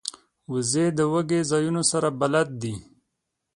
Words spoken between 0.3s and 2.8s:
وزې د دوږی ځایونو سره بلد دي